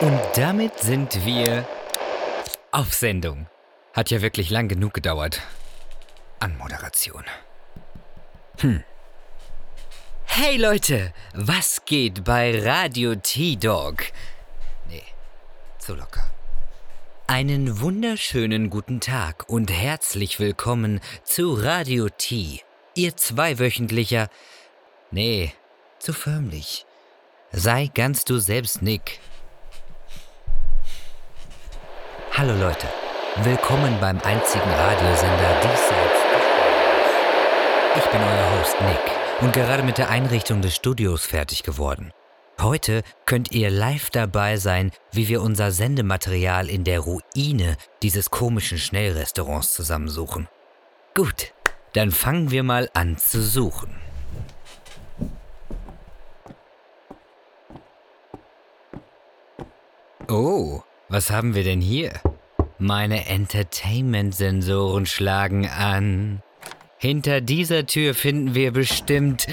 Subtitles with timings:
[0.00, 1.66] Und damit sind wir
[2.70, 3.48] auf Sendung.
[3.92, 5.42] Hat ja wirklich lang genug gedauert.
[6.38, 7.24] Anmoderation.
[8.58, 8.84] Hm.
[10.24, 14.04] Hey Leute, was geht bei Radio T-Dog?
[14.88, 15.02] Nee,
[15.80, 16.30] zu locker.
[17.26, 22.60] Einen wunderschönen guten Tag und herzlich willkommen zu Radio T,
[22.94, 24.28] Ihr zweiwöchentlicher.
[25.10, 25.54] Nee,
[25.98, 26.86] zu förmlich.
[27.50, 29.18] Sei ganz du selbst, Nick.
[32.38, 32.86] Hallo Leute,
[33.42, 36.20] willkommen beim einzigen Radiosender diesseits.
[37.96, 42.12] Ich bin euer Host Nick und gerade mit der Einrichtung des Studios fertig geworden.
[42.60, 48.78] Heute könnt ihr live dabei sein, wie wir unser Sendematerial in der Ruine dieses komischen
[48.78, 50.46] Schnellrestaurants zusammensuchen.
[51.16, 51.52] Gut,
[51.94, 53.96] dann fangen wir mal an zu suchen.
[60.28, 62.20] Oh, was haben wir denn hier?
[62.80, 66.42] Meine Entertainment-Sensoren schlagen an.
[66.98, 69.48] Hinter dieser Tür finden wir bestimmt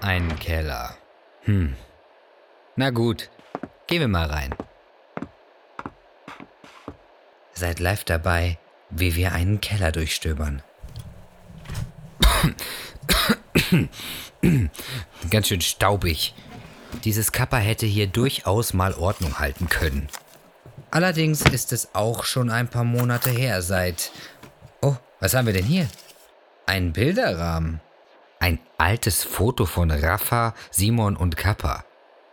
[0.00, 0.96] einen Keller.
[1.42, 1.76] Hm.
[2.76, 3.28] Na gut,
[3.86, 4.54] gehen wir mal rein.
[7.52, 8.58] Seid live dabei,
[8.88, 10.62] wie wir einen Keller durchstöbern.
[15.30, 16.34] Ganz schön staubig.
[17.04, 20.08] Dieses Kappa hätte hier durchaus mal Ordnung halten können.
[20.90, 24.10] Allerdings ist es auch schon ein paar Monate her seit...
[24.80, 25.88] Oh, was haben wir denn hier?
[26.66, 27.80] Ein Bilderrahmen.
[28.40, 31.84] Ein altes Foto von Rafa, Simon und Kappa.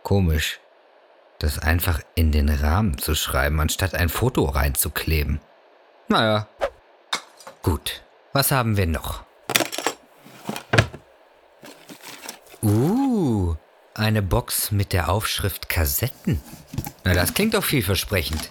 [0.02, 0.60] Komisch,
[1.38, 5.40] das einfach in den Rahmen zu schreiben, anstatt ein Foto reinzukleben.
[6.08, 6.48] Naja.
[7.62, 9.24] Gut, was haben wir noch?
[12.62, 13.56] Uh,
[13.94, 16.40] eine Box mit der Aufschrift Kassetten.
[17.06, 18.50] Na, das klingt doch vielversprechend.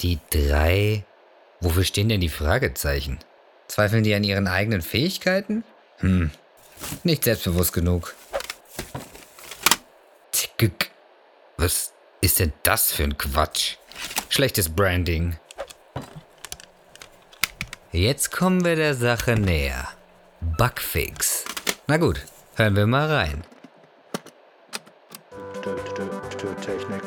[0.00, 1.04] Die drei.
[1.60, 3.20] Wofür stehen denn die Fragezeichen?
[3.68, 5.62] Zweifeln die an ihren eigenen Fähigkeiten?
[5.98, 6.32] Hm,
[7.04, 8.16] nicht selbstbewusst genug.
[10.32, 10.90] Tick.
[11.56, 13.76] Was ist denn das für ein Quatsch?
[14.30, 15.36] Schlechtes Branding.
[17.92, 19.86] Jetzt kommen wir der Sache näher.
[20.40, 21.44] Bugfix.
[21.86, 22.24] Na gut,
[22.56, 23.44] hören wir mal rein.
[26.60, 27.02] Technik,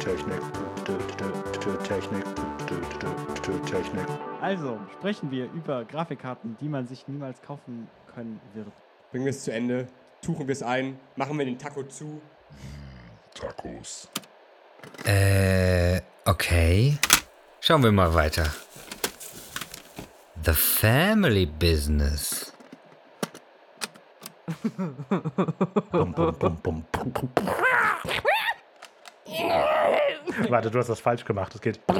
[0.00, 0.40] Technik,
[1.84, 2.24] Technik,
[3.66, 4.06] Technik.
[4.40, 8.68] Also sprechen wir über Grafikkarten, die man sich niemals kaufen können wird.
[9.10, 9.86] Bringen wir es zu Ende,
[10.22, 12.20] tuchen wir es ein, machen wir den Taco zu.
[13.34, 14.08] Tacos.
[15.04, 16.96] Äh, okay.
[17.60, 18.46] Schauen wir mal weiter.
[20.44, 22.52] The Family Business.
[30.48, 31.54] Warte, du hast das falsch gemacht.
[31.54, 31.80] Das geht.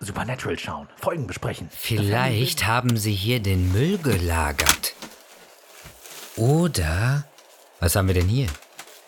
[0.00, 1.70] Supernatural schauen, Folgen besprechen.
[1.70, 4.94] Vielleicht haben sie hier den Müll gelagert.
[6.36, 7.24] Oder.
[7.80, 8.48] Was haben wir denn hier?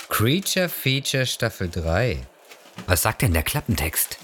[0.08, 2.18] Creature Feature Staffel 3.
[2.86, 4.18] Was sagt denn der Klappentext?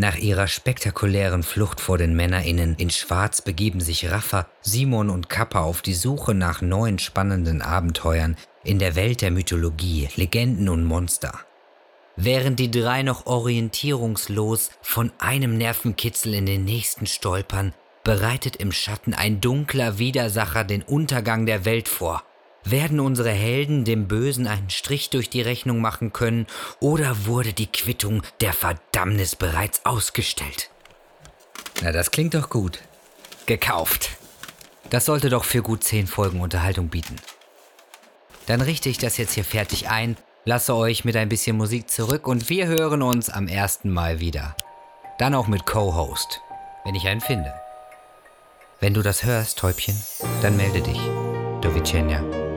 [0.00, 5.60] Nach ihrer spektakulären Flucht vor den MännerInnen in Schwarz begeben sich Raffa, Simon und Kappa
[5.60, 11.40] auf die Suche nach neuen spannenden Abenteuern in der Welt der Mythologie, Legenden und Monster.
[12.16, 19.12] Während die drei noch orientierungslos von einem Nervenkitzel in den nächsten stolpern, bereitet im Schatten
[19.12, 22.22] ein dunkler Widersacher den Untergang der Welt vor.
[22.64, 26.46] Werden unsere Helden dem Bösen einen Strich durch die Rechnung machen können
[26.78, 30.70] oder wurde die Quittung der Verdammnis bereits ausgestellt?
[31.82, 32.80] Na, das klingt doch gut.
[33.46, 34.10] Gekauft.
[34.90, 37.16] Das sollte doch für gut zehn Folgen Unterhaltung bieten.
[38.46, 42.26] Dann richte ich das jetzt hier fertig ein, lasse euch mit ein bisschen Musik zurück
[42.26, 44.56] und wir hören uns am ersten Mal wieder.
[45.18, 46.40] Dann auch mit Co-Host,
[46.84, 47.54] wenn ich einen finde.
[48.80, 50.00] Wenn du das hörst, Täubchen,
[50.42, 51.00] dann melde dich.
[51.60, 52.49] Dovicenia.